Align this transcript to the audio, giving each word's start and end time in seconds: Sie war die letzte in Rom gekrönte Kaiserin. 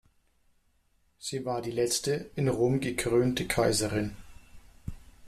Sie 1.19 1.45
war 1.45 1.61
die 1.61 1.69
letzte 1.69 2.31
in 2.33 2.47
Rom 2.47 2.79
gekrönte 2.79 3.45
Kaiserin. 3.47 4.15